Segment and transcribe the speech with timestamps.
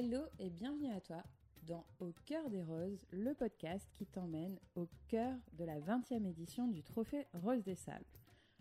[0.00, 1.24] Hello et bienvenue à toi
[1.66, 6.68] dans Au cœur des roses, le podcast qui t'emmène au cœur de la 20e édition
[6.68, 8.04] du Trophée Rose des Sables.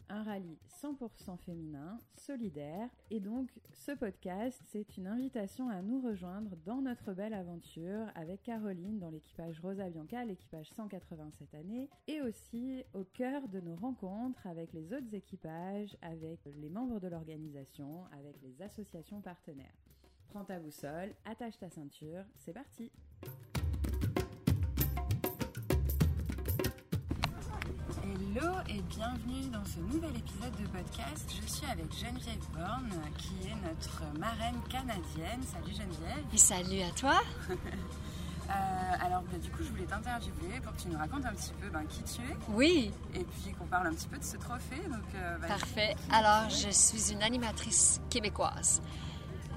[0.09, 6.55] Un rallye 100% féminin, solidaire, et donc ce podcast, c'est une invitation à nous rejoindre
[6.65, 12.19] dans notre belle aventure avec Caroline dans l'équipage Rosa Bianca, l'équipage 180 cette année, et
[12.19, 18.05] aussi au cœur de nos rencontres avec les autres équipages, avec les membres de l'organisation,
[18.11, 19.77] avec les associations partenaires.
[20.29, 22.91] Prends ta boussole, attache ta ceinture, c'est parti
[28.03, 31.29] Hello et bienvenue dans ce nouvel épisode de podcast.
[31.41, 35.41] Je suis avec Geneviève Borne qui est notre marraine canadienne.
[35.43, 36.25] Salut Geneviève.
[36.33, 37.19] Et salut à toi.
[38.49, 41.51] Euh, alors bah, du coup je voulais t'interviewer pour que tu nous racontes un petit
[41.59, 42.37] peu ben, qui tu es.
[42.47, 42.93] Oui.
[43.13, 44.81] Et puis qu'on parle un petit peu de ce trophée.
[44.87, 45.97] Donc, euh, bah, Parfait.
[46.09, 48.81] Alors je suis une animatrice québécoise.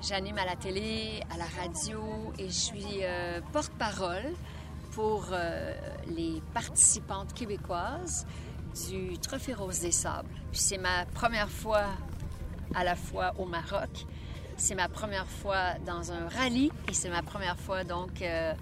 [0.03, 2.01] J'anime à la télé, à la radio
[2.39, 4.33] et je suis euh, porte-parole
[4.93, 5.75] pour euh,
[6.07, 8.27] les participantes québécoises
[8.89, 10.31] du Trophée Rose des Sables.
[10.53, 11.85] c'est ma première fois
[12.75, 14.07] à la fois au Maroc,
[14.57, 18.55] c'est ma première fois dans un rallye et c'est ma première fois donc euh,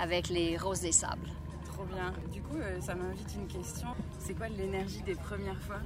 [0.00, 1.28] avec les Roses des Sables.
[1.66, 2.12] Trop bien.
[2.32, 3.88] Du coup, ça m'invite une question.
[4.18, 5.78] C'est quoi l'énergie des premières fois?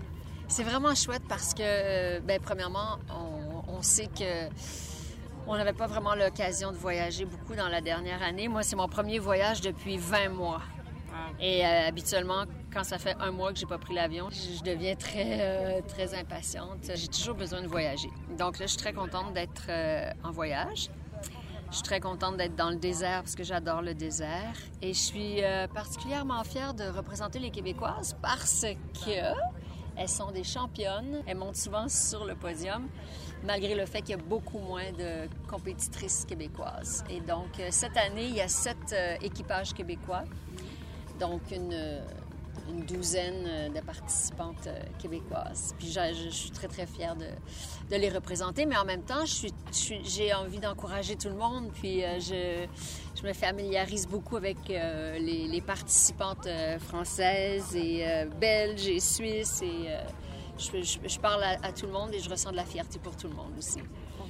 [0.49, 3.40] C'est vraiment chouette parce que, ben, premièrement, on,
[3.83, 4.49] sait que
[5.47, 8.47] on n'avait pas vraiment l'occasion de voyager beaucoup dans la dernière année.
[8.47, 10.61] Moi, c'est mon premier voyage depuis 20 mois.
[11.41, 14.95] Et euh, habituellement, quand ça fait un mois que j'ai pas pris l'avion, je, deviens
[14.95, 16.91] très euh, très impatiente.
[16.95, 18.11] J'ai toujours besoin de voyager.
[18.39, 20.91] Donc là, je suis très contente d'être euh, en voyage.
[21.71, 24.55] Je suis très contente d'être dans le désert parce que j'adore le désert.
[24.83, 25.37] Et je suis
[25.73, 28.67] particulièrement fière de représenter les Québécoises parce
[29.05, 29.60] que
[30.01, 31.23] elles sont des championnes.
[31.27, 32.89] Elles montent souvent sur le podium,
[33.45, 37.05] malgré le fait qu'il y a beaucoup moins de compétitrices québécoises.
[37.11, 40.25] Et donc, euh, cette année, il y a sept euh, équipages québécois.
[41.21, 42.01] Donc, une,
[42.69, 44.69] une douzaine de participantes
[44.99, 45.75] québécoises.
[45.79, 50.59] Puis je, suis très, très fière de, les représenter, mais en même temps, j'ai envie
[50.59, 51.71] d'encourager tout le monde.
[51.73, 52.67] Puis je,
[53.21, 59.63] je me familiarise beaucoup avec euh, les, participantes euh, françaises et euh, belges et suisses
[59.63, 59.89] et
[60.59, 63.35] je, parle à, tout le monde et je ressens de la fierté pour tout le
[63.35, 63.81] monde aussi.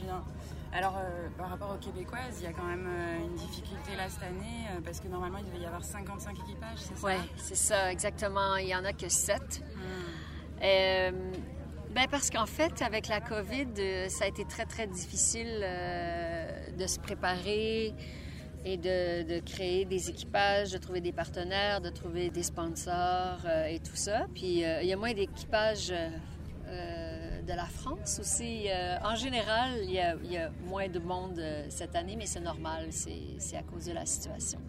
[0.04, 0.24] Bien.
[0.72, 0.96] Alors,
[1.36, 2.88] par rapport aux Québécoises, il y a quand même
[3.24, 6.96] une difficulté là cette année parce que normalement il devait y avoir 55 équipages, c'est
[6.96, 7.06] ça?
[7.06, 8.56] Oui, c'est ça, exactement.
[8.56, 9.62] Il n'y en a que 7.
[10.60, 10.62] Hmm.
[11.92, 15.66] ben parce qu'en fait, avec la COVID, ça a été très, très difficile
[16.78, 17.94] de se préparer
[18.64, 23.78] et de, créer des équipages, de trouver des partenaires, de trouver des sponsors euh, et
[23.78, 24.26] tout ça.
[24.34, 26.10] Puis euh, il y a moins d'équipages euh,
[27.50, 28.66] de la France aussi.
[29.02, 32.40] en général, il y, a, il y, a, moins de monde cette année, mais c'est
[32.40, 34.60] normal, c'est à cause de la situation.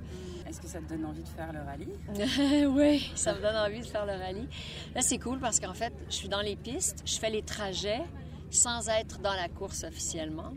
[0.47, 2.67] Est-ce que ça te donne envie de faire le rallye?
[2.67, 4.47] oui, ça me donne envie de faire le rallye.
[4.93, 8.03] Là, c'est cool parce qu'en fait, je suis dans les pistes, je fais les trajets
[8.49, 10.51] sans être dans la course officiellement.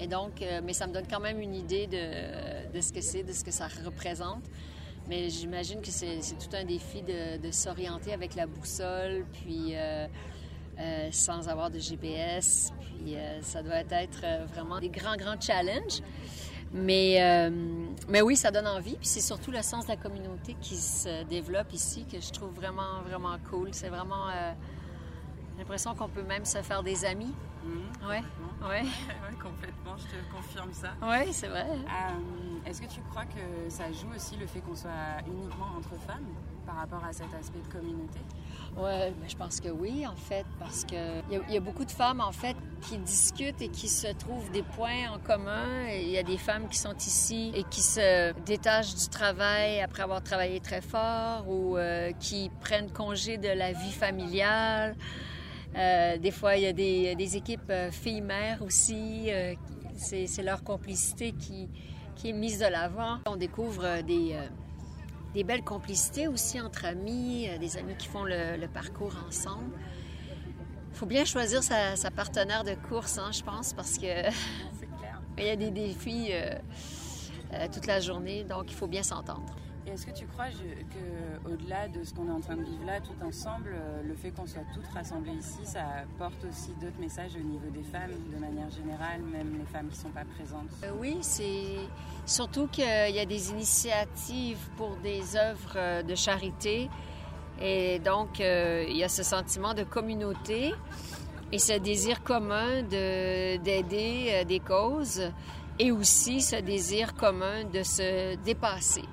[0.00, 3.00] Et donc, euh, mais ça me donne quand même une idée de, de ce que
[3.00, 4.44] c'est, de ce que ça représente.
[5.08, 10.06] Mais j'imagine que c'est tout un défi de, de s'orienter avec la boussole, puis euh,
[10.78, 12.72] euh, sans avoir de GPS.
[12.80, 16.00] Puis ça doit être vraiment des grands, grands challenges.
[16.72, 17.50] Mais,
[18.08, 18.96] mais oui, ça donne envie.
[18.96, 22.52] Puis c'est surtout le sens de la communauté qui se développe ici que je trouve
[22.54, 23.68] vraiment, vraiment cool.
[23.72, 24.26] C'est vraiment
[25.58, 27.34] l'impression qu'on peut même se faire des amis.
[27.64, 28.08] Mmh.
[28.08, 28.22] Ouais.
[28.64, 28.82] Ouais.
[29.42, 30.94] complètement, je te confirme ça.
[31.02, 31.66] Oui, c'est vrai.
[31.68, 34.90] Euh, est-ce que tu crois que ça joue aussi le fait qu'on soit
[35.26, 36.26] uniquement entre femmes
[36.66, 38.18] par rapport à cet aspect de communauté?
[38.76, 41.90] Oui, mais je pense que oui, en fait, parce que il y, a beaucoup de
[41.90, 45.86] femmes, en fait, qui discutent et qui se trouvent des points en commun.
[45.88, 50.02] Il y a des femmes qui sont ici et qui se détachent du travail après
[50.02, 54.96] avoir travaillé très fort ou euh, qui prennent congé de la vie familiale.
[55.76, 59.26] Euh, des fois, il y a des, équipes euh, filles-mères aussi.
[59.28, 59.54] Euh,
[59.96, 61.68] c'est leur complicité qui,
[62.16, 63.18] qui, est mise de l'avant.
[63.26, 64.36] On découvre des,
[65.34, 69.70] des belles complicités aussi entre amis, des amis qui font le, parcours ensemble.
[70.92, 74.06] Il faut bien choisir sa, sa, partenaire de course, hein, je pense, parce que
[75.38, 76.30] il y a des défis
[77.72, 79.54] toute la journée, donc il faut bien s'entendre.
[79.86, 83.00] Est-ce que tu crois que au-delà de ce qu'on est en train de vivre là,
[83.00, 85.84] tout ensemble, euh, le fait qu'on soit toutes rassemblées ici, ça
[86.18, 89.98] porte aussi d'autres messages au niveau des femmes, de manière générale, même les femmes qui
[89.98, 90.70] ne sont pas présentes?
[90.84, 91.76] Euh, Oui, c'est
[92.24, 96.88] surtout qu'il y a des initiatives pour des œuvres euh, de charité.
[97.60, 100.74] Et donc, il y a ce sentiment de communauté
[101.52, 105.30] et ce désir commun d'aider des causes
[105.78, 109.04] et aussi ce désir commun de se dépasser.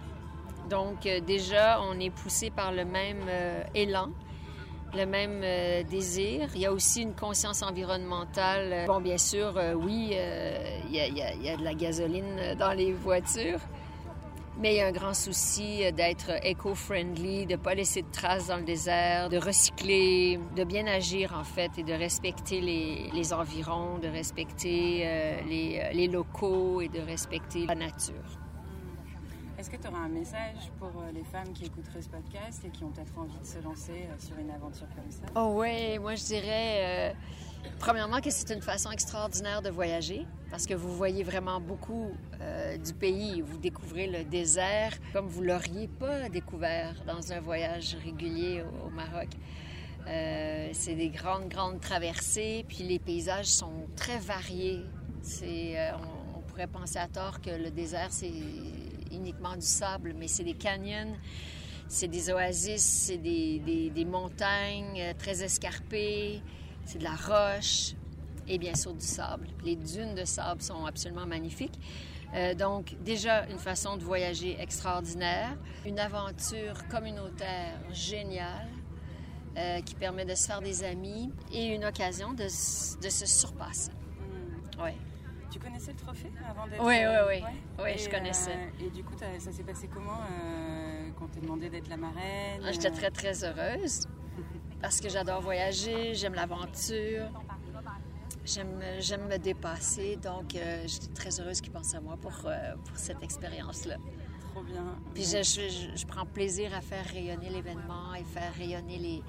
[0.72, 4.10] Donc euh, déjà, on est poussé par le même euh, élan,
[4.96, 6.48] le même euh, désir.
[6.56, 8.86] Il y a aussi une conscience environnementale.
[8.88, 10.16] Bon, bien sûr, oui,
[10.90, 13.60] il y, a, de la gasoline dans les voitures,
[14.60, 18.48] mais il y a un grand souci d'être éco-friendly, de ne pas laisser de traces
[18.48, 23.98] dans le désert, de recycler, de bien agir en fait et de respecter les, environs,
[23.98, 25.06] de respecter
[25.50, 28.41] les locaux et de respecter la nature.
[29.62, 32.72] Est-ce que tu auras un message pour euh, les femmes qui écouteraient ce podcast et
[32.72, 35.22] qui ont peut-être envie de se lancer euh, sur une aventure comme ça?
[35.36, 37.14] Oh oui, moi je dirais, euh,
[37.78, 42.10] premièrement, que c'est une façon extraordinaire de voyager parce que vous voyez vraiment beaucoup
[42.84, 43.42] du pays.
[43.42, 49.30] Vous découvrez le désert comme vous l'auriez pas découvert dans un voyage régulier au, Maroc.
[50.08, 54.82] c'est des grandes, grandes traversées, puis les paysages sont très variés.
[56.36, 58.32] On pourrait penser à tort que le désert, c'est
[59.12, 61.16] uniquement du sable, mais c'est des canyons,
[61.88, 66.42] c'est des oasis, c'est des, montagnes euh, très escarpées,
[66.86, 67.94] c'est de la roche
[68.48, 69.48] et bien sûr du sable.
[69.64, 71.80] Les dunes de sable sont absolument magnifiques.
[72.34, 78.70] Euh, donc déjà une façon de voyager extraordinaire, une aventure communautaire géniale
[79.58, 83.92] euh, qui permet de se faire des amis et une occasion de, de se surpasser.
[83.92, 84.82] Mm.
[84.82, 84.96] Ouais.
[85.52, 86.82] Tu connaissais le trophée avant d'être...
[86.82, 87.54] Oui, oui, oui.
[87.84, 88.56] Oui, je connaissais.
[88.56, 92.62] Euh, et du coup, ça s'est passé comment euh, quand t'es demandé d'être la marraine
[92.66, 92.96] ah, J'étais euh?
[92.96, 94.08] très, très heureuse
[94.82, 97.30] parce que j'adore voyager, j'aime l'aventure,
[98.46, 100.16] j'aime me dépasser.
[100.16, 103.98] Donc, j'étais très heureuse qu'ils pensent à moi pour, pour cette expérience-là.
[104.54, 104.96] Trop bien.
[105.14, 109.24] Puis je, je, je, prends plaisir à faire rayonner l'événement et faire rayonner les,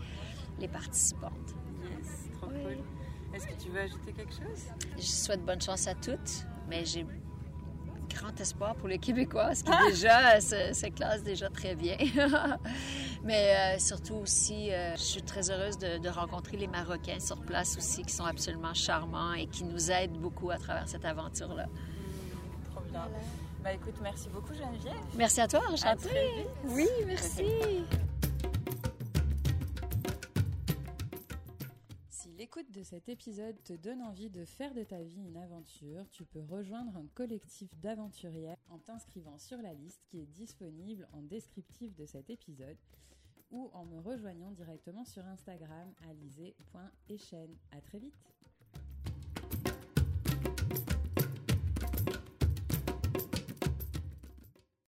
[0.58, 1.54] les participantes.
[1.82, 2.78] Yes, trop cool.
[3.34, 4.66] Est-ce que tu veux ajouter quelque chose?
[4.96, 7.06] Je souhaite bonne chance à toutes, mais j'ai
[8.14, 11.96] grand espoir pour les Québécois, qui déjà se, classe déjà très bien.
[13.24, 17.76] mais euh, surtout aussi, euh, je suis très heureuse de, rencontrer les Marocains sur place
[17.76, 21.66] aussi, qui sont absolument charmants et qui nous aident beaucoup à travers cette aventure-là.
[21.66, 23.08] Mmh, trop bien.
[23.62, 24.92] Bah écoute, merci beaucoup Geneviève.
[25.14, 26.46] Merci à toi, enchantée.
[26.64, 27.44] Oui, merci.
[32.72, 36.40] De cet épisode te donne envie de faire de ta vie une aventure, tu peux
[36.40, 42.06] rejoindre un collectif d'aventurières en t'inscrivant sur la liste qui est disponible en descriptif de
[42.06, 42.78] cet épisode
[43.50, 47.56] ou en me rejoignant directement sur Instagram alizé.echen.
[47.72, 48.32] À très vite